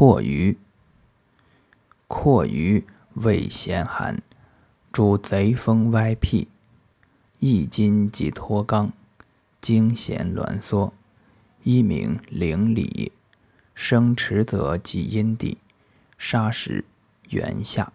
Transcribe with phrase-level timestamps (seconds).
[0.00, 0.56] 阔鱼，
[2.08, 4.22] 阔鱼味咸寒，
[4.90, 6.48] 主贼风歪僻，
[7.38, 8.92] 易筋即脱肛，
[9.60, 10.94] 经弦挛缩，
[11.64, 13.12] 一名灵里，
[13.74, 15.58] 生池则即阴蒂，
[16.16, 16.86] 沙石
[17.28, 17.92] 原下。